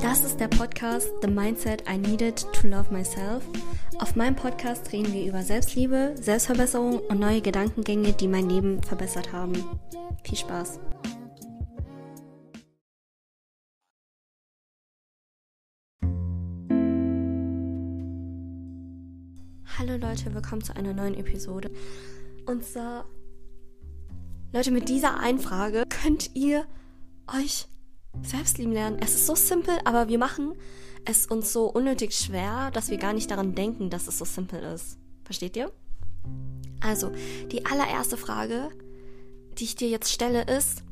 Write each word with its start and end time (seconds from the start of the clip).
Das 0.00 0.24
ist 0.24 0.40
der 0.40 0.48
Podcast 0.48 1.10
The 1.20 1.28
Mindset 1.28 1.84
I 1.86 1.98
Needed 1.98 2.46
to 2.54 2.66
Love 2.66 2.90
Myself. 2.90 3.44
Auf 3.98 4.16
meinem 4.16 4.34
Podcast 4.34 4.90
reden 4.90 5.12
wir 5.12 5.26
über 5.26 5.42
Selbstliebe, 5.42 6.14
Selbstverbesserung 6.18 7.00
und 7.00 7.20
neue 7.20 7.42
Gedankengänge, 7.42 8.14
die 8.14 8.26
mein 8.26 8.48
Leben 8.48 8.82
verbessert 8.82 9.32
haben. 9.34 9.52
Viel 10.24 10.38
Spaß! 10.38 10.80
Hallo 19.78 19.96
Leute, 19.98 20.34
willkommen 20.34 20.64
zu 20.64 20.74
einer 20.74 20.94
neuen 20.94 21.14
Episode. 21.14 21.70
Und 22.46 22.64
zwar, 22.64 23.04
Leute, 24.52 24.72
mit 24.72 24.88
dieser 24.88 25.20
Einfrage 25.20 25.84
könnt 25.88 26.34
ihr 26.34 26.64
euch 27.32 27.68
selbst 28.22 28.58
lieben 28.58 28.72
lernen. 28.72 28.98
Es 29.00 29.14
ist 29.14 29.26
so 29.26 29.36
simpel, 29.36 29.78
aber 29.84 30.08
wir 30.08 30.18
machen 30.18 30.54
es 31.04 31.26
uns 31.26 31.52
so 31.52 31.66
unnötig 31.66 32.14
schwer, 32.14 32.72
dass 32.72 32.90
wir 32.90 32.98
gar 32.98 33.12
nicht 33.12 33.30
daran 33.30 33.54
denken, 33.54 33.90
dass 33.90 34.08
es 34.08 34.18
so 34.18 34.24
simpel 34.24 34.60
ist. 34.60 34.98
Versteht 35.22 35.56
ihr? 35.56 35.70
Also, 36.80 37.12
die 37.52 37.64
allererste 37.64 38.16
Frage, 38.16 38.70
die 39.58 39.64
ich 39.64 39.76
dir 39.76 39.88
jetzt 39.88 40.10
stelle, 40.10 40.42
ist, 40.42 40.82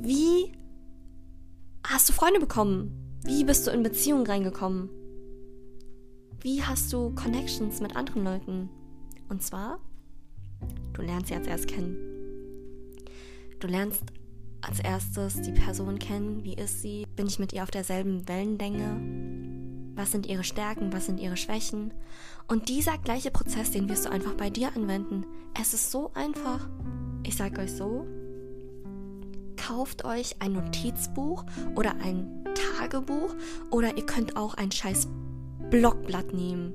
wie 0.00 0.52
hast 1.86 2.08
du 2.08 2.14
Freunde 2.14 2.40
bekommen? 2.40 3.20
Wie 3.24 3.44
bist 3.44 3.66
du 3.66 3.70
in 3.70 3.82
Beziehungen 3.82 4.26
reingekommen? 4.26 4.88
Wie 6.40 6.62
hast 6.62 6.90
du 6.92 7.14
Connections 7.14 7.80
mit 7.80 7.96
anderen 7.96 8.24
Leuten? 8.24 8.70
Und 9.28 9.42
zwar, 9.42 9.78
du 10.94 11.02
lernst 11.02 11.28
sie 11.28 11.34
als 11.34 11.46
erst 11.46 11.68
kennen. 11.68 12.11
Du 13.62 13.68
lernst 13.68 14.02
als 14.60 14.80
erstes 14.80 15.40
die 15.40 15.52
Person 15.52 16.00
kennen. 16.00 16.42
Wie 16.42 16.54
ist 16.54 16.82
sie? 16.82 17.06
Bin 17.14 17.28
ich 17.28 17.38
mit 17.38 17.52
ihr 17.52 17.62
auf 17.62 17.70
derselben 17.70 18.26
Wellenlänge? 18.26 19.94
Was 19.94 20.10
sind 20.10 20.26
ihre 20.26 20.42
Stärken? 20.42 20.92
Was 20.92 21.06
sind 21.06 21.20
ihre 21.20 21.36
Schwächen? 21.36 21.94
Und 22.48 22.68
dieser 22.68 22.98
gleiche 22.98 23.30
Prozess, 23.30 23.70
den 23.70 23.88
wirst 23.88 24.06
du 24.06 24.10
einfach 24.10 24.34
bei 24.34 24.50
dir 24.50 24.74
anwenden. 24.74 25.24
Es 25.54 25.74
ist 25.74 25.92
so 25.92 26.10
einfach. 26.14 26.68
Ich 27.22 27.36
sage 27.36 27.60
euch 27.60 27.70
so, 27.70 28.04
kauft 29.56 30.04
euch 30.04 30.42
ein 30.42 30.54
Notizbuch 30.54 31.44
oder 31.76 31.94
ein 32.02 32.44
Tagebuch 32.76 33.32
oder 33.70 33.96
ihr 33.96 34.06
könnt 34.06 34.36
auch 34.36 34.54
ein 34.54 34.72
scheiß 34.72 35.06
Blockblatt 35.70 36.34
nehmen. 36.34 36.74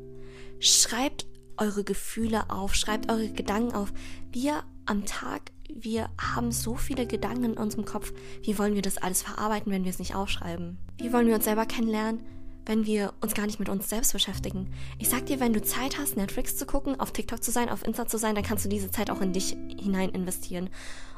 Schreibt 0.62 1.28
eure 1.58 1.84
Gefühle 1.84 2.50
auf, 2.50 2.76
schreibt 2.76 3.12
eure 3.12 3.28
Gedanken 3.28 3.76
auf. 3.76 3.92
Wir 4.32 4.64
am 4.86 5.06
Tag, 5.06 5.52
wir 5.74 6.10
haben 6.20 6.52
so 6.52 6.76
viele 6.76 7.06
Gedanken 7.08 7.44
in 7.46 7.58
unserem 7.58 7.86
Kopf. 7.86 8.14
Wie 8.44 8.58
wollen 8.58 8.76
wir 8.76 8.82
das 8.82 8.98
alles 8.98 9.22
verarbeiten, 9.22 9.72
wenn 9.72 9.84
wir 9.84 9.92
es 9.92 10.00
nicht 10.00 10.16
aufschreiben? 10.16 10.78
Wie 10.98 11.14
wollen 11.14 11.28
wir 11.28 11.36
uns 11.36 11.46
selber 11.46 11.66
kennenlernen, 11.66 12.22
wenn 12.66 12.86
wir 12.86 13.14
uns 13.22 13.34
gar 13.34 13.46
nicht 13.46 13.60
mit 13.60 13.70
uns 13.70 13.90
selbst 13.90 14.14
beschäftigen? 14.14 14.70
Ich 14.98 15.10
sag 15.10 15.26
dir, 15.26 15.40
wenn 15.40 15.54
du 15.54 15.62
Zeit 15.62 15.98
hast, 15.98 16.18
Netflix 16.18 16.58
zu 16.58 16.66
gucken, 16.66 17.00
auf 17.00 17.12
TikTok 17.12 17.44
zu 17.44 17.52
sein, 17.52 17.70
auf 17.70 17.86
Insta 17.86 18.08
zu 18.08 18.18
sein, 18.18 18.36
dann 18.36 18.44
kannst 18.44 18.66
du 18.66 18.70
diese 18.70 18.92
Zeit 18.92 19.10
auch 19.10 19.22
in 19.22 19.34
dich 19.34 19.58
hinein 19.80 20.10
investieren. 20.10 20.70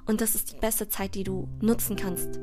Und 0.06 0.22
das 0.22 0.36
ist 0.36 0.54
die 0.54 0.60
beste 0.60 0.90
Zeit, 0.90 1.16
die 1.16 1.24
du 1.24 1.48
nutzen 1.62 1.96
kannst 1.96 2.40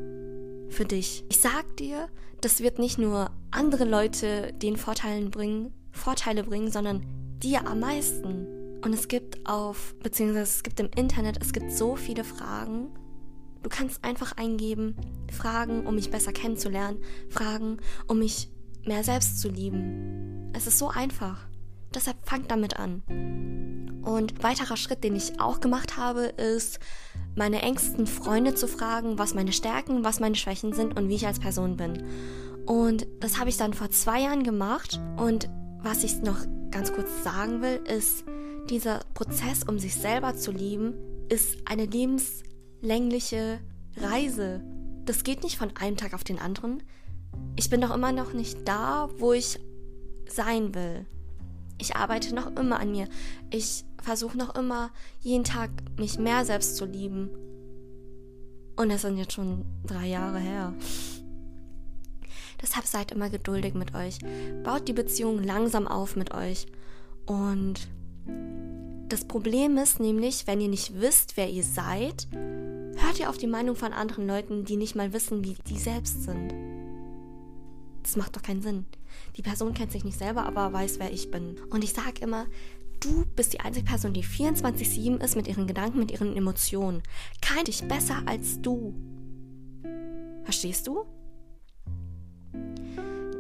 für 0.68 0.84
dich. 0.84 1.24
Ich 1.28 1.40
sag 1.40 1.76
dir, 1.76 2.08
das 2.40 2.60
wird 2.60 2.78
nicht 2.78 2.98
nur 2.98 3.30
andere 3.50 3.84
Leute 3.84 4.52
den 4.52 4.76
Vorteilen 4.76 5.30
bringen, 5.30 5.72
Vorteile 5.90 6.44
bringen, 6.44 6.70
sondern 6.70 7.04
dir 7.42 7.66
am 7.66 7.80
meisten. 7.80 8.46
Und 8.82 8.92
es 8.92 9.08
gibt 9.08 9.46
auf, 9.48 9.94
beziehungsweise 10.02 10.42
es 10.42 10.62
gibt 10.62 10.80
im 10.80 10.90
Internet, 10.96 11.38
es 11.40 11.52
gibt 11.52 11.72
so 11.72 11.96
viele 11.96 12.24
Fragen. 12.24 12.88
Du 13.62 13.68
kannst 13.68 14.04
einfach 14.04 14.36
eingeben, 14.36 14.96
Fragen, 15.32 15.86
um 15.86 15.96
mich 15.96 16.10
besser 16.10 16.32
kennenzulernen, 16.32 16.98
Fragen, 17.28 17.78
um 18.06 18.18
mich 18.18 18.50
mehr 18.84 19.02
selbst 19.02 19.40
zu 19.40 19.48
lieben. 19.48 20.52
Es 20.52 20.66
ist 20.66 20.78
so 20.78 20.88
einfach. 20.88 21.48
Deshalb 21.94 22.16
fangt 22.28 22.50
damit 22.50 22.78
an. 22.78 23.02
Und 24.02 24.42
weiterer 24.42 24.76
Schritt, 24.76 25.02
den 25.02 25.16
ich 25.16 25.40
auch 25.40 25.58
gemacht 25.58 25.96
habe, 25.96 26.26
ist, 26.26 26.78
meine 27.34 27.62
engsten 27.62 28.06
Freunde 28.06 28.54
zu 28.54 28.68
fragen, 28.68 29.18
was 29.18 29.34
meine 29.34 29.52
Stärken, 29.52 30.04
was 30.04 30.20
meine 30.20 30.36
Schwächen 30.36 30.72
sind 30.72 30.96
und 30.96 31.08
wie 31.08 31.16
ich 31.16 31.26
als 31.26 31.40
Person 31.40 31.76
bin. 31.76 32.04
Und 32.66 33.06
das 33.20 33.38
habe 33.38 33.50
ich 33.50 33.56
dann 33.56 33.74
vor 33.74 33.90
zwei 33.90 34.20
Jahren 34.22 34.42
gemacht. 34.42 35.00
Und 35.16 35.48
was 35.82 36.04
ich 36.04 36.22
noch 36.22 36.38
ganz 36.70 36.92
kurz 36.92 37.24
sagen 37.24 37.62
will, 37.62 37.80
ist, 37.88 38.24
dieser 38.70 39.00
Prozess, 39.14 39.64
um 39.64 39.78
sich 39.78 39.94
selber 39.94 40.36
zu 40.36 40.50
lieben, 40.50 40.94
ist 41.28 41.58
eine 41.64 41.86
lebenslängliche 41.86 43.60
Reise. 43.96 44.62
Das 45.04 45.24
geht 45.24 45.42
nicht 45.42 45.56
von 45.56 45.76
einem 45.76 45.96
Tag 45.96 46.14
auf 46.14 46.24
den 46.24 46.38
anderen. 46.38 46.82
Ich 47.56 47.70
bin 47.70 47.80
doch 47.80 47.94
immer 47.94 48.12
noch 48.12 48.32
nicht 48.32 48.66
da, 48.66 49.08
wo 49.18 49.32
ich 49.32 49.58
sein 50.28 50.74
will. 50.74 51.06
Ich 51.78 51.96
arbeite 51.96 52.34
noch 52.34 52.56
immer 52.56 52.80
an 52.80 52.90
mir. 52.90 53.08
Ich 53.50 53.84
versuche 54.02 54.38
noch 54.38 54.54
immer 54.54 54.90
jeden 55.20 55.44
Tag 55.44 55.70
mich 55.98 56.18
mehr 56.18 56.44
selbst 56.44 56.76
zu 56.76 56.84
lieben. 56.84 57.30
Und 58.76 58.90
das 58.90 59.02
sind 59.02 59.18
jetzt 59.18 59.32
schon 59.32 59.64
drei 59.86 60.06
Jahre 60.06 60.38
her. 60.38 60.74
Deshalb 62.60 62.86
seid 62.86 63.12
immer 63.12 63.30
geduldig 63.30 63.74
mit 63.74 63.94
euch. 63.94 64.18
Baut 64.64 64.88
die 64.88 64.92
Beziehung 64.92 65.42
langsam 65.42 65.86
auf 65.86 66.16
mit 66.16 66.32
euch. 66.34 66.66
Und 67.26 67.88
das 69.08 69.24
Problem 69.24 69.76
ist 69.78 70.00
nämlich, 70.00 70.46
wenn 70.46 70.60
ihr 70.60 70.68
nicht 70.68 71.00
wisst, 71.00 71.36
wer 71.36 71.48
ihr 71.48 71.62
seid, 71.62 72.28
hört 72.32 73.18
ihr 73.18 73.30
auf 73.30 73.38
die 73.38 73.46
Meinung 73.46 73.76
von 73.76 73.92
anderen 73.92 74.26
Leuten, 74.26 74.64
die 74.64 74.76
nicht 74.76 74.96
mal 74.96 75.12
wissen, 75.12 75.44
wie 75.44 75.56
die 75.68 75.78
selbst 75.78 76.24
sind. 76.24 76.52
Das 78.02 78.16
macht 78.16 78.36
doch 78.36 78.42
keinen 78.42 78.62
Sinn. 78.62 78.86
Die 79.36 79.42
Person 79.42 79.74
kennt 79.74 79.92
sich 79.92 80.04
nicht 80.04 80.18
selber, 80.18 80.46
aber 80.46 80.72
weiß, 80.72 80.98
wer 80.98 81.12
ich 81.12 81.30
bin. 81.30 81.56
Und 81.70 81.84
ich 81.84 81.92
sage 81.92 82.20
immer, 82.20 82.46
du 83.00 83.24
bist 83.34 83.52
die 83.52 83.60
einzige 83.60 83.86
Person, 83.86 84.12
die 84.12 84.24
24-7 84.24 85.22
ist 85.22 85.36
mit 85.36 85.48
ihren 85.48 85.66
Gedanken, 85.66 85.98
mit 85.98 86.10
ihren 86.10 86.36
Emotionen. 86.36 87.02
Kein 87.40 87.64
dich 87.64 87.82
besser 87.84 88.22
als 88.26 88.60
du. 88.60 88.94
Verstehst 90.44 90.86
du? 90.86 91.04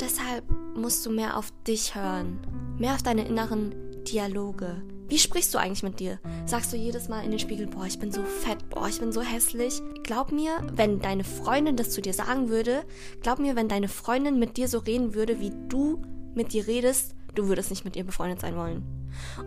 Deshalb 0.00 0.44
musst 0.76 1.06
du 1.06 1.10
mehr 1.10 1.36
auf 1.36 1.52
dich 1.66 1.94
hören, 1.94 2.38
mehr 2.78 2.94
auf 2.94 3.02
deine 3.02 3.26
inneren 3.26 3.74
Dialoge. 4.04 4.82
Wie 5.08 5.18
sprichst 5.18 5.54
du 5.54 5.58
eigentlich 5.58 5.84
mit 5.84 6.00
dir? 6.00 6.18
Sagst 6.46 6.72
du 6.72 6.76
jedes 6.76 7.08
Mal 7.08 7.24
in 7.24 7.30
den 7.30 7.38
Spiegel, 7.38 7.68
boah, 7.68 7.86
ich 7.86 7.98
bin 7.98 8.10
so 8.10 8.22
fett, 8.24 8.68
boah, 8.70 8.88
ich 8.88 8.98
bin 8.98 9.12
so 9.12 9.20
hässlich? 9.20 9.80
Glaub 10.02 10.32
mir, 10.32 10.50
wenn 10.74 11.00
deine 11.00 11.22
Freundin 11.22 11.76
das 11.76 11.90
zu 11.90 12.00
dir 12.02 12.12
sagen 12.12 12.48
würde, 12.48 12.84
glaub 13.22 13.38
mir, 13.38 13.54
wenn 13.54 13.68
deine 13.68 13.88
Freundin 13.88 14.38
mit 14.38 14.56
dir 14.56 14.66
so 14.66 14.78
reden 14.78 15.14
würde, 15.14 15.38
wie 15.38 15.52
du 15.68 16.02
mit 16.34 16.52
dir 16.52 16.66
redest, 16.66 17.14
du 17.36 17.46
würdest 17.46 17.70
nicht 17.70 17.84
mit 17.84 17.94
ihr 17.94 18.04
befreundet 18.04 18.40
sein 18.40 18.56
wollen. 18.56 18.82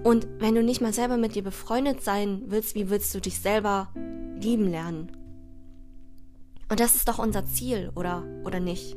Und 0.03 0.27
wenn 0.39 0.55
du 0.55 0.63
nicht 0.63 0.81
mal 0.81 0.93
selber 0.93 1.17
mit 1.17 1.35
dir 1.35 1.43
befreundet 1.43 2.03
sein 2.03 2.43
willst, 2.47 2.75
wie 2.75 2.89
willst 2.89 3.13
du 3.13 3.19
dich 3.19 3.39
selber 3.39 3.89
lieben 4.39 4.69
lernen? 4.69 5.11
Und 6.69 6.79
das 6.79 6.95
ist 6.95 7.07
doch 7.07 7.19
unser 7.19 7.45
Ziel, 7.45 7.91
oder? 7.95 8.23
Oder 8.45 8.59
nicht? 8.59 8.95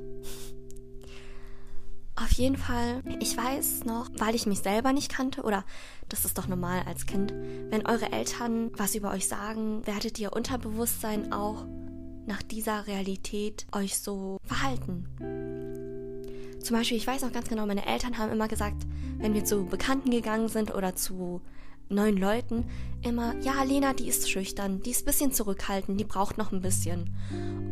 Auf 2.15 2.33
jeden 2.33 2.57
Fall, 2.57 3.03
ich 3.21 3.37
weiß 3.37 3.85
noch, 3.85 4.11
weil 4.19 4.35
ich 4.35 4.47
mich 4.47 4.59
selber 4.59 4.93
nicht 4.93 5.11
kannte, 5.11 5.43
oder 5.43 5.65
das 6.09 6.25
ist 6.27 6.37
doch 6.37 6.47
normal 6.47 6.83
als 6.87 7.07
Kind, 7.07 7.33
wenn 7.71 7.87
eure 7.87 8.13
Eltern 8.13 8.71
was 8.77 8.95
über 8.95 9.11
euch 9.13 9.27
sagen, 9.27 9.87
werdet 9.87 10.19
ihr 10.19 10.33
Unterbewusstsein 10.33 11.33
auch 11.33 11.65
nach 12.27 12.43
dieser 12.43 12.87
Realität 12.87 13.67
euch 13.73 13.99
so 13.99 14.39
verhalten. 14.45 15.07
Zum 16.63 16.77
Beispiel, 16.77 16.99
ich 16.99 17.07
weiß 17.07 17.23
noch 17.23 17.33
ganz 17.33 17.49
genau, 17.49 17.67
meine 17.67 17.87
Eltern 17.87 18.19
haben 18.19 18.31
immer 18.31 18.47
gesagt, 18.47 18.87
wenn 19.17 19.35
wir 19.35 19.45
zu 19.45 19.65
Bekannten 19.65 20.11
gegangen 20.11 20.49
sind 20.49 20.75
oder 20.75 20.95
zu 20.95 21.41
neuen 21.89 22.17
Leuten, 22.17 22.67
immer, 23.03 23.35
ja, 23.41 23.63
Lena, 23.65 23.95
die 23.95 24.09
ist 24.09 24.31
schüchtern, 24.31 24.81
die 24.83 24.91
ist 24.91 25.03
ein 25.03 25.07
bisschen 25.07 25.33
zurückhaltend, 25.33 25.99
die 25.99 26.05
braucht 26.05 26.39
noch 26.39 26.53
ein 26.53 26.63
bisschen. 26.63 27.11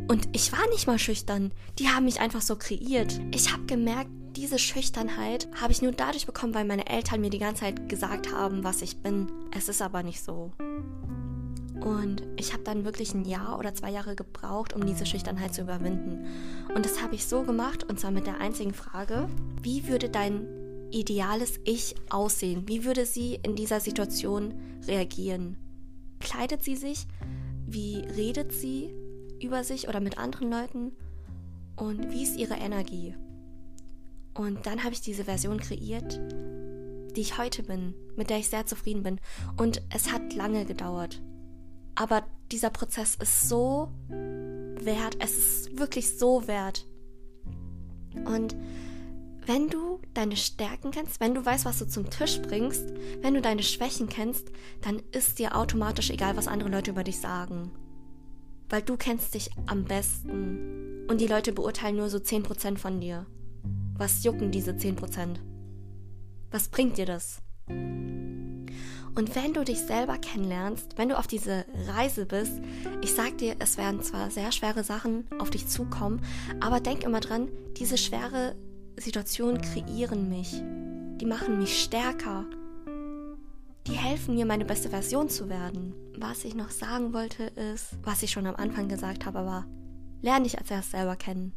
Und 0.08 0.28
ich 0.32 0.50
war 0.52 0.66
nicht 0.70 0.86
mal 0.86 0.98
schüchtern, 0.98 1.52
die 1.78 1.88
haben 1.88 2.06
mich 2.06 2.20
einfach 2.20 2.42
so 2.42 2.56
kreiert. 2.56 3.20
Ich 3.32 3.52
habe 3.52 3.64
gemerkt, 3.66 4.10
diese 4.36 4.58
Schüchternheit 4.58 5.48
habe 5.60 5.72
ich 5.72 5.82
nur 5.82 5.92
dadurch 5.92 6.26
bekommen, 6.26 6.54
weil 6.54 6.64
meine 6.64 6.88
Eltern 6.88 7.20
mir 7.20 7.30
die 7.30 7.38
ganze 7.38 7.62
Zeit 7.62 7.88
gesagt 7.88 8.32
haben, 8.32 8.64
was 8.64 8.82
ich 8.82 8.98
bin. 8.98 9.30
Es 9.56 9.68
ist 9.68 9.82
aber 9.82 10.02
nicht 10.02 10.22
so. 10.22 10.52
Und 11.80 12.22
ich 12.36 12.52
habe 12.52 12.62
dann 12.62 12.84
wirklich 12.84 13.14
ein 13.14 13.24
Jahr 13.24 13.58
oder 13.58 13.74
zwei 13.74 13.90
Jahre 13.90 14.14
gebraucht, 14.14 14.74
um 14.74 14.84
diese 14.84 15.06
Schüchternheit 15.06 15.54
zu 15.54 15.62
überwinden. 15.62 16.26
Und 16.74 16.84
das 16.84 17.02
habe 17.02 17.14
ich 17.14 17.26
so 17.26 17.42
gemacht, 17.42 17.84
und 17.84 17.98
zwar 17.98 18.10
mit 18.10 18.26
der 18.26 18.40
einzigen 18.40 18.74
Frage, 18.74 19.28
wie 19.62 19.88
würde 19.88 20.10
dein 20.10 20.46
ideales 20.90 21.58
Ich 21.64 21.94
aussehen? 22.10 22.68
Wie 22.68 22.84
würde 22.84 23.06
sie 23.06 23.38
in 23.42 23.56
dieser 23.56 23.80
Situation 23.80 24.54
reagieren? 24.86 25.56
Kleidet 26.18 26.62
sie 26.62 26.76
sich? 26.76 27.06
Wie 27.66 27.98
redet 27.98 28.52
sie 28.52 28.92
über 29.40 29.64
sich 29.64 29.88
oder 29.88 30.00
mit 30.00 30.18
anderen 30.18 30.50
Leuten? 30.50 30.92
Und 31.76 32.10
wie 32.10 32.22
ist 32.22 32.36
ihre 32.36 32.54
Energie? 32.54 33.14
Und 34.40 34.64
dann 34.64 34.84
habe 34.84 34.94
ich 34.94 35.02
diese 35.02 35.24
Version 35.24 35.60
kreiert, 35.60 36.18
die 37.14 37.20
ich 37.20 37.36
heute 37.36 37.62
bin, 37.62 37.92
mit 38.16 38.30
der 38.30 38.38
ich 38.38 38.48
sehr 38.48 38.64
zufrieden 38.64 39.02
bin. 39.02 39.20
Und 39.58 39.82
es 39.94 40.10
hat 40.10 40.32
lange 40.32 40.64
gedauert. 40.64 41.20
Aber 41.94 42.24
dieser 42.50 42.70
Prozess 42.70 43.16
ist 43.16 43.50
so 43.50 43.92
wert. 44.08 45.18
Es 45.20 45.36
ist 45.36 45.78
wirklich 45.78 46.16
so 46.16 46.48
wert. 46.48 46.86
Und 48.24 48.56
wenn 49.44 49.68
du 49.68 50.00
deine 50.14 50.38
Stärken 50.38 50.90
kennst, 50.90 51.20
wenn 51.20 51.34
du 51.34 51.44
weißt, 51.44 51.66
was 51.66 51.78
du 51.78 51.86
zum 51.86 52.08
Tisch 52.08 52.40
bringst, 52.40 52.94
wenn 53.20 53.34
du 53.34 53.42
deine 53.42 53.62
Schwächen 53.62 54.08
kennst, 54.08 54.50
dann 54.80 55.02
ist 55.12 55.38
dir 55.38 55.54
automatisch 55.54 56.08
egal, 56.08 56.38
was 56.38 56.48
andere 56.48 56.70
Leute 56.70 56.92
über 56.92 57.04
dich 57.04 57.18
sagen. 57.18 57.72
Weil 58.70 58.80
du 58.80 58.96
kennst 58.96 59.34
dich 59.34 59.50
am 59.66 59.84
besten. 59.84 61.06
Und 61.10 61.20
die 61.20 61.26
Leute 61.26 61.52
beurteilen 61.52 61.96
nur 61.96 62.08
so 62.08 62.16
10% 62.16 62.78
von 62.78 63.02
dir. 63.02 63.26
Was 64.00 64.24
jucken 64.24 64.50
diese 64.50 64.70
10%? 64.70 65.36
Was 66.50 66.70
bringt 66.70 66.96
dir 66.96 67.04
das? 67.04 67.42
Und 67.68 69.36
wenn 69.36 69.52
du 69.52 69.62
dich 69.62 69.80
selber 69.80 70.16
kennenlernst, 70.16 70.96
wenn 70.96 71.10
du 71.10 71.18
auf 71.18 71.26
diese 71.26 71.66
Reise 71.86 72.24
bist, 72.24 72.62
ich 73.02 73.12
sag 73.12 73.36
dir, 73.36 73.56
es 73.58 73.76
werden 73.76 74.00
zwar 74.02 74.30
sehr 74.30 74.52
schwere 74.52 74.84
Sachen 74.84 75.26
auf 75.38 75.50
dich 75.50 75.68
zukommen, 75.68 76.22
aber 76.60 76.80
denk 76.80 77.04
immer 77.04 77.20
dran, 77.20 77.48
diese 77.76 77.98
schwere 77.98 78.56
Situationen 78.96 79.60
kreieren 79.60 80.30
mich. 80.30 80.62
Die 81.20 81.26
machen 81.26 81.58
mich 81.58 81.82
stärker. 81.82 82.46
Die 83.86 83.98
helfen 83.98 84.34
mir, 84.34 84.46
meine 84.46 84.64
beste 84.64 84.88
Version 84.88 85.28
zu 85.28 85.50
werden. 85.50 85.92
Was 86.16 86.46
ich 86.46 86.54
noch 86.54 86.70
sagen 86.70 87.12
wollte, 87.12 87.42
ist, 87.74 87.98
was 88.02 88.22
ich 88.22 88.30
schon 88.30 88.46
am 88.46 88.56
Anfang 88.56 88.88
gesagt 88.88 89.26
habe, 89.26 89.40
aber 89.40 89.66
lerne 90.22 90.44
dich 90.44 90.58
als 90.58 90.70
erst 90.70 90.92
selber 90.92 91.16
kennen. 91.16 91.52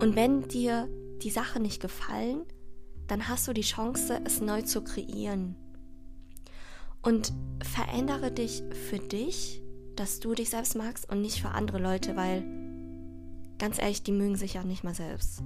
Und 0.00 0.16
wenn 0.16 0.48
dir 0.48 0.86
die 1.24 1.30
Sachen 1.30 1.62
nicht 1.62 1.80
gefallen, 1.80 2.42
dann 3.06 3.28
hast 3.28 3.48
du 3.48 3.52
die 3.52 3.62
Chance, 3.62 4.20
es 4.24 4.40
neu 4.40 4.62
zu 4.62 4.82
kreieren. 4.82 5.56
Und 7.02 7.32
verändere 7.62 8.30
dich 8.30 8.62
für 8.88 8.98
dich, 8.98 9.62
dass 9.96 10.20
du 10.20 10.34
dich 10.34 10.50
selbst 10.50 10.76
magst 10.76 11.08
und 11.10 11.20
nicht 11.20 11.40
für 11.40 11.48
andere 11.48 11.78
Leute, 11.78 12.16
weil 12.16 12.44
ganz 13.58 13.78
ehrlich, 13.78 14.02
die 14.02 14.12
mögen 14.12 14.36
sich 14.36 14.54
ja 14.54 14.64
nicht 14.64 14.84
mal 14.84 14.94
selbst. 14.94 15.42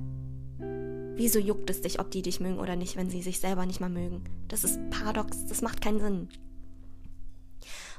Wieso 1.15 1.39
juckt 1.39 1.69
es 1.71 1.81
dich, 1.81 1.99
ob 1.99 2.11
die 2.11 2.23
dich 2.23 2.39
mögen 2.39 2.59
oder 2.59 2.77
nicht, 2.77 2.97
wenn 2.97 3.11
sie 3.11 3.23
sich 3.23 3.41
selber 3.41 3.67
nicht 3.67 3.81
mal 3.81 3.91
mögen? 3.91 4.23
Das 4.47 4.63
ist 4.63 4.79
paradox, 4.91 5.47
das 5.47 5.63
macht 5.63 5.81
keinen 5.81 6.01
Sinn. 6.01 6.29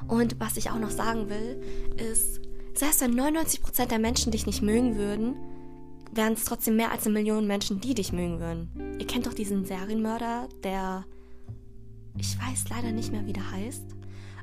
Und 0.08 0.40
was 0.40 0.56
ich 0.56 0.70
auch 0.70 0.80
noch 0.80 0.90
sagen 0.90 1.30
will, 1.30 1.62
ist, 1.98 2.40
selbst 2.74 3.02
wenn 3.02 3.20
99% 3.20 3.88
der 3.88 4.00
Menschen 4.00 4.32
dich 4.32 4.46
nicht 4.46 4.62
mögen 4.62 4.96
würden, 4.96 5.36
wären 6.20 6.34
es 6.34 6.44
trotzdem 6.44 6.76
mehr 6.76 6.92
als 6.92 7.06
eine 7.06 7.14
Million 7.14 7.48
Menschen, 7.48 7.80
die 7.80 7.94
dich 7.94 8.12
mögen 8.12 8.42
würden. 8.42 8.98
Ihr 9.00 9.08
kennt 9.08 9.26
doch 9.26 9.34
diesen 9.34 9.64
Serienmörder, 9.64 10.50
der 10.66 11.06
ich 12.18 12.38
weiß 12.38 12.66
leider 12.70 12.92
nicht 12.92 13.14
mehr, 13.14 13.26
wie 13.26 13.32
der 13.32 13.50
heißt, 13.50 13.96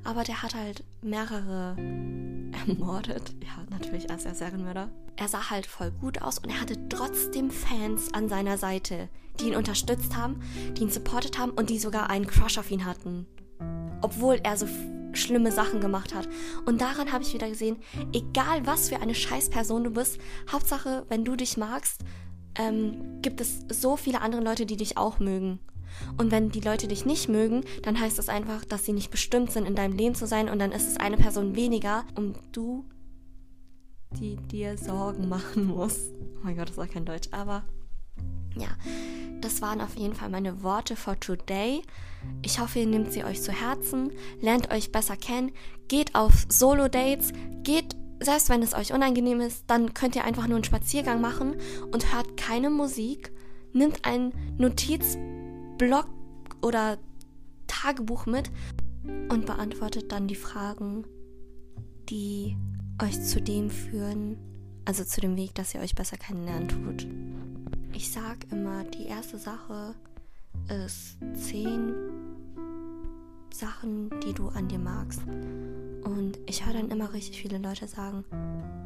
aber 0.02 0.24
der 0.24 0.42
hat 0.42 0.54
halt 0.54 0.84
mehrere 1.02 1.76
ermordet. 2.66 3.34
Ja, 3.42 3.62
natürlich 3.68 4.10
als 4.10 4.24
er 4.24 4.34
Serienmörder. 4.34 4.88
Er 5.16 5.28
sah 5.28 5.50
halt 5.50 5.66
voll 5.66 5.90
gut 5.90 6.22
aus 6.22 6.38
und 6.38 6.48
er 6.48 6.62
hatte 6.62 6.88
trotzdem 6.88 7.50
Fans 7.50 8.14
an 8.14 8.30
seiner 8.30 8.56
Seite, 8.56 9.10
die 9.38 9.48
ihn 9.48 9.54
unterstützt 9.54 10.16
haben, 10.16 10.40
die 10.78 10.84
ihn 10.84 10.90
supportet 10.90 11.38
haben 11.38 11.50
und 11.50 11.68
die 11.68 11.78
sogar 11.78 12.08
einen 12.08 12.26
Crush 12.26 12.56
auf 12.56 12.70
ihn 12.70 12.86
hatten. 12.86 13.26
Obwohl 14.00 14.40
er 14.42 14.56
so 14.56 14.66
schlimme 15.16 15.52
Sachen 15.52 15.80
gemacht 15.80 16.14
hat. 16.14 16.28
Und 16.66 16.80
daran 16.80 17.12
habe 17.12 17.24
ich 17.24 17.34
wieder 17.34 17.48
gesehen, 17.48 17.78
egal 18.12 18.66
was 18.66 18.88
für 18.88 19.00
eine 19.00 19.14
Scheißperson 19.14 19.84
du 19.84 19.90
bist, 19.90 20.18
Hauptsache, 20.50 21.04
wenn 21.08 21.24
du 21.24 21.36
dich 21.36 21.56
magst, 21.56 22.02
ähm, 22.58 23.20
gibt 23.22 23.40
es 23.40 23.60
so 23.68 23.96
viele 23.96 24.20
andere 24.20 24.42
Leute, 24.42 24.66
die 24.66 24.76
dich 24.76 24.96
auch 24.96 25.18
mögen. 25.18 25.60
Und 26.18 26.30
wenn 26.30 26.50
die 26.50 26.60
Leute 26.60 26.88
dich 26.88 27.06
nicht 27.06 27.28
mögen, 27.28 27.64
dann 27.82 27.98
heißt 27.98 28.18
das 28.18 28.28
einfach, 28.28 28.64
dass 28.64 28.84
sie 28.84 28.92
nicht 28.92 29.10
bestimmt 29.10 29.50
sind, 29.50 29.66
in 29.66 29.74
deinem 29.74 29.96
Leben 29.96 30.14
zu 30.14 30.26
sein 30.26 30.48
und 30.48 30.58
dann 30.58 30.72
ist 30.72 30.88
es 30.88 30.96
eine 30.98 31.16
Person 31.16 31.56
weniger 31.56 32.04
und 32.16 32.36
du, 32.52 32.84
die 34.12 34.36
dir 34.36 34.76
Sorgen 34.76 35.28
machen 35.28 35.66
musst. 35.66 36.12
Oh 36.36 36.40
mein 36.42 36.56
Gott, 36.56 36.68
das 36.68 36.76
war 36.76 36.86
kein 36.86 37.04
Deutsch, 37.04 37.28
aber 37.30 37.64
ja, 38.56 38.68
das 39.40 39.62
waren 39.62 39.80
auf 39.80 39.96
jeden 39.96 40.14
Fall 40.14 40.28
meine 40.28 40.62
Worte 40.62 40.96
for 40.96 41.18
today. 41.18 41.82
Ich 42.42 42.58
hoffe, 42.58 42.80
ihr 42.80 42.86
nehmt 42.86 43.12
sie 43.12 43.24
euch 43.24 43.42
zu 43.42 43.52
Herzen, 43.52 44.10
lernt 44.40 44.72
euch 44.72 44.92
besser 44.92 45.16
kennen, 45.16 45.52
geht 45.88 46.14
auf 46.14 46.46
Solo-Dates, 46.48 47.32
geht, 47.62 47.96
selbst 48.20 48.48
wenn 48.48 48.62
es 48.62 48.74
euch 48.74 48.92
unangenehm 48.92 49.40
ist, 49.40 49.64
dann 49.68 49.94
könnt 49.94 50.16
ihr 50.16 50.24
einfach 50.24 50.46
nur 50.46 50.56
einen 50.56 50.64
Spaziergang 50.64 51.20
machen 51.20 51.56
und 51.92 52.14
hört 52.14 52.36
keine 52.36 52.70
Musik, 52.70 53.32
nimmt 53.72 54.04
ein 54.04 54.32
Notiz 54.58 55.16
Blog 55.78 56.08
oder 56.62 56.98
Tagebuch 57.66 58.26
mit 58.26 58.50
und 59.28 59.46
beantwortet 59.46 60.10
dann 60.10 60.26
die 60.26 60.34
Fragen, 60.34 61.04
die 62.08 62.56
euch 63.02 63.22
zu 63.22 63.40
dem 63.40 63.70
führen, 63.70 64.38
also 64.84 65.04
zu 65.04 65.20
dem 65.20 65.36
Weg, 65.36 65.54
dass 65.54 65.74
ihr 65.74 65.80
euch 65.80 65.94
besser 65.94 66.16
kennenlernen 66.16 66.68
tut. 66.68 67.06
Ich 67.96 68.12
sag 68.12 68.52
immer, 68.52 68.84
die 68.84 69.06
erste 69.06 69.38
Sache 69.38 69.94
ist 70.68 71.16
zehn 71.34 71.94
Sachen, 73.50 74.10
die 74.20 74.34
du 74.34 74.48
an 74.48 74.68
dir 74.68 74.78
magst. 74.78 75.22
Und 76.04 76.38
ich 76.44 76.66
höre 76.66 76.74
dann 76.74 76.90
immer 76.90 77.14
richtig 77.14 77.40
viele 77.40 77.56
Leute 77.56 77.88
sagen, 77.88 78.22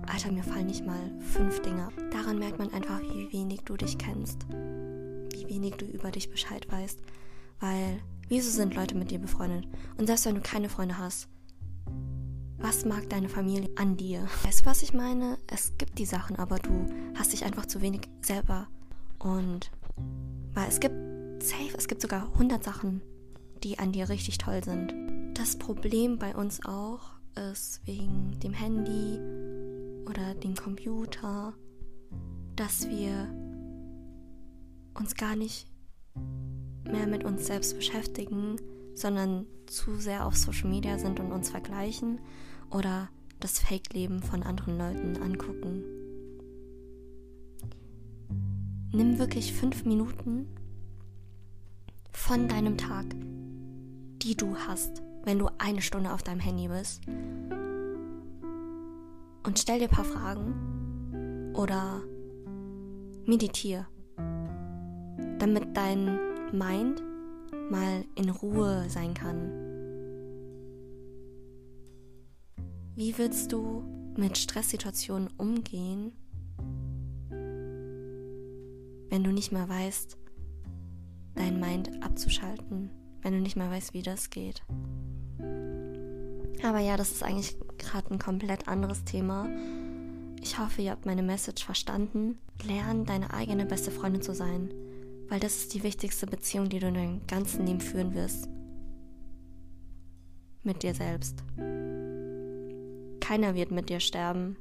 Alter, 0.06 0.30
mir 0.30 0.44
fallen 0.44 0.68
nicht 0.68 0.86
mal 0.86 1.10
fünf 1.18 1.60
Dinge. 1.62 1.88
Daran 2.12 2.38
merkt 2.38 2.60
man 2.60 2.72
einfach, 2.72 3.00
wie 3.00 3.32
wenig 3.32 3.62
du 3.64 3.76
dich 3.76 3.98
kennst 3.98 4.46
wie 5.32 5.48
wenig 5.48 5.74
du 5.74 5.86
über 5.86 6.12
dich 6.12 6.30
Bescheid 6.30 6.70
weißt. 6.70 7.00
Weil, 7.58 8.00
wieso 8.28 8.50
sind 8.50 8.74
Leute 8.74 8.94
mit 8.94 9.10
dir 9.10 9.18
befreundet? 9.18 9.66
Und 9.98 10.06
selbst 10.06 10.26
wenn 10.26 10.36
du 10.36 10.40
keine 10.40 10.68
Freunde 10.68 10.98
hast, 10.98 11.26
was 12.58 12.84
mag 12.84 13.08
deine 13.10 13.28
Familie 13.28 13.70
an 13.76 13.96
dir? 13.96 14.28
Weißt 14.44 14.60
du, 14.60 14.66
was 14.66 14.82
ich 14.82 14.92
meine? 14.92 15.38
Es 15.46 15.76
gibt 15.78 15.98
die 15.98 16.04
Sachen, 16.04 16.36
aber 16.36 16.58
du 16.58 16.86
hast 17.16 17.32
dich 17.32 17.44
einfach 17.44 17.66
zu 17.66 17.80
wenig 17.80 18.02
selber. 18.22 18.68
Und 19.20 19.70
weil 20.54 20.68
es 20.68 20.80
gibt 20.80 20.94
safe, 21.42 21.76
es 21.76 21.86
gibt 21.88 22.02
sogar 22.02 22.32
100 22.32 22.64
Sachen, 22.64 23.02
die 23.62 23.78
an 23.78 23.92
dir 23.92 24.08
richtig 24.08 24.38
toll 24.38 24.64
sind. 24.64 24.94
Das 25.34 25.56
Problem 25.56 26.18
bei 26.18 26.34
uns 26.34 26.64
auch 26.64 27.12
ist 27.52 27.86
wegen 27.86 28.38
dem 28.40 28.52
Handy 28.52 29.20
oder 30.08 30.34
dem 30.34 30.54
Computer, 30.54 31.54
dass 32.56 32.88
wir 32.88 33.32
uns 34.94 35.14
gar 35.14 35.36
nicht 35.36 35.66
mehr 36.84 37.06
mit 37.06 37.24
uns 37.24 37.46
selbst 37.46 37.76
beschäftigen, 37.76 38.56
sondern 38.94 39.46
zu 39.66 39.96
sehr 39.96 40.26
auf 40.26 40.36
Social 40.36 40.68
Media 40.68 40.98
sind 40.98 41.20
und 41.20 41.30
uns 41.30 41.50
vergleichen 41.50 42.20
oder 42.70 43.08
das 43.38 43.58
Fake-Leben 43.60 44.22
von 44.22 44.42
anderen 44.42 44.76
Leuten 44.76 45.22
angucken. 45.22 45.84
Nimm 48.92 49.18
wirklich 49.18 49.52
fünf 49.52 49.84
Minuten 49.84 50.46
von 52.12 52.48
deinem 52.48 52.76
Tag, 52.76 53.06
die 54.22 54.36
du 54.36 54.56
hast, 54.56 55.02
wenn 55.24 55.38
du 55.38 55.48
eine 55.58 55.82
Stunde 55.82 56.12
auf 56.12 56.22
deinem 56.22 56.40
Handy 56.40 56.68
bist, 56.68 57.02
und 59.42 59.58
stell 59.58 59.78
dir 59.78 59.88
ein 59.88 59.90
paar 59.90 60.04
Fragen 60.04 61.54
oder 61.54 62.02
meditiere 63.24 63.86
damit 65.40 65.76
dein 65.76 66.18
Mind 66.52 67.02
mal 67.70 68.04
in 68.14 68.28
Ruhe 68.30 68.84
sein 68.88 69.14
kann. 69.14 69.50
Wie 72.94 73.16
willst 73.16 73.52
du 73.52 73.82
mit 74.16 74.36
Stresssituationen 74.36 75.28
umgehen, 75.38 76.12
wenn 79.10 79.22
du 79.22 79.30
nicht 79.30 79.52
mehr 79.52 79.68
weißt, 79.68 80.16
dein 81.34 81.60
Mind 81.60 82.02
abzuschalten, 82.02 82.90
wenn 83.20 83.34
du 83.34 83.40
nicht 83.40 83.56
mehr 83.56 83.70
weißt, 83.70 83.92
wie 83.92 84.02
das 84.02 84.30
geht? 84.30 84.62
Aber 86.62 86.78
ja, 86.78 86.96
das 86.96 87.10
ist 87.10 87.22
eigentlich 87.22 87.56
gerade 87.76 88.10
ein 88.10 88.18
komplett 88.18 88.68
anderes 88.68 89.04
Thema. 89.04 89.48
Ich 90.40 90.58
hoffe, 90.58 90.80
ihr 90.80 90.92
habt 90.92 91.04
meine 91.04 91.22
Message 91.22 91.64
verstanden. 91.64 92.38
Lern 92.64 93.04
deine 93.04 93.32
eigene 93.34 93.66
beste 93.66 93.90
Freundin 93.90 94.22
zu 94.22 94.34
sein 94.34 94.70
weil 95.30 95.40
das 95.40 95.56
ist 95.56 95.74
die 95.74 95.84
wichtigste 95.84 96.26
Beziehung, 96.26 96.68
die 96.68 96.80
du 96.80 96.88
in 96.88 96.94
deinem 96.94 97.26
ganzen 97.28 97.64
Leben 97.64 97.80
führen 97.80 98.14
wirst. 98.14 98.48
Mit 100.64 100.82
dir 100.82 100.92
selbst. 100.92 101.42
Keiner 103.20 103.54
wird 103.54 103.70
mit 103.70 103.88
dir 103.88 104.00
sterben. 104.00 104.56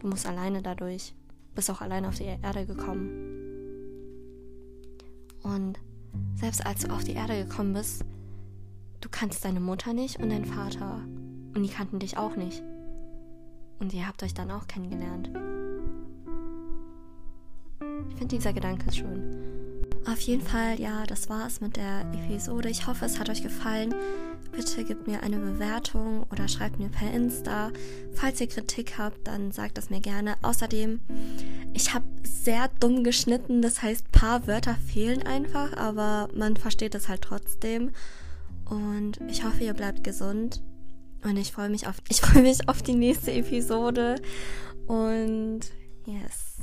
Du 0.00 0.08
musst 0.08 0.26
alleine 0.26 0.60
dadurch, 0.60 1.14
bist 1.54 1.70
auch 1.70 1.80
alleine 1.80 2.08
auf 2.08 2.16
die 2.16 2.24
Erde 2.24 2.66
gekommen. 2.66 3.10
Und 5.42 5.78
selbst 6.34 6.64
als 6.64 6.82
du 6.82 6.92
auf 6.92 7.04
die 7.04 7.14
Erde 7.14 7.44
gekommen 7.44 7.72
bist, 7.72 8.04
du 9.00 9.08
kannst 9.08 9.44
deine 9.44 9.60
Mutter 9.60 9.92
nicht 9.92 10.18
und 10.18 10.30
deinen 10.30 10.44
Vater. 10.44 11.00
Und 11.54 11.62
die 11.62 11.68
kannten 11.68 11.98
dich 11.98 12.16
auch 12.16 12.36
nicht. 12.36 12.62
Und 13.78 13.92
ihr 13.92 14.06
habt 14.06 14.22
euch 14.22 14.34
dann 14.34 14.50
auch 14.50 14.66
kennengelernt. 14.66 15.30
Ich 18.08 18.16
finde 18.16 18.36
dieser 18.36 18.52
Gedanke 18.52 18.92
schön. 18.92 19.52
Auf 20.06 20.20
jeden 20.20 20.42
Fall, 20.42 20.80
ja, 20.80 21.04
das 21.06 21.28
war 21.28 21.46
es 21.46 21.60
mit 21.60 21.76
der 21.76 22.00
Episode. 22.12 22.68
Ich 22.68 22.86
hoffe, 22.86 23.04
es 23.04 23.18
hat 23.18 23.28
euch 23.28 23.42
gefallen. 23.42 23.94
Bitte 24.52 24.84
gebt 24.84 25.06
mir 25.06 25.22
eine 25.22 25.38
Bewertung 25.38 26.24
oder 26.30 26.46
schreibt 26.46 26.78
mir 26.78 26.88
per 26.88 27.12
Insta. 27.12 27.72
Falls 28.14 28.40
ihr 28.40 28.46
Kritik 28.46 28.98
habt, 28.98 29.26
dann 29.26 29.50
sagt 29.50 29.78
das 29.78 29.90
mir 29.90 30.00
gerne. 30.00 30.36
Außerdem, 30.42 31.00
ich 31.72 31.94
habe 31.94 32.04
sehr 32.22 32.68
dumm 32.80 33.02
geschnitten, 33.02 33.62
das 33.62 33.82
heißt, 33.82 34.12
paar 34.12 34.46
Wörter 34.46 34.76
fehlen 34.76 35.22
einfach, 35.26 35.76
aber 35.76 36.28
man 36.34 36.56
versteht 36.56 36.94
es 36.94 37.08
halt 37.08 37.22
trotzdem. 37.22 37.90
Und 38.66 39.20
ich 39.28 39.44
hoffe, 39.44 39.64
ihr 39.64 39.74
bleibt 39.74 40.04
gesund. 40.04 40.62
Und 41.24 41.36
ich 41.36 41.52
freue 41.52 41.70
mich 41.70 41.86
auf, 41.86 41.96
ich 42.08 42.20
freue 42.20 42.42
mich 42.42 42.68
auf 42.68 42.82
die 42.82 42.94
nächste 42.94 43.32
Episode. 43.32 44.16
Und 44.86 45.60
yes. 46.06 46.58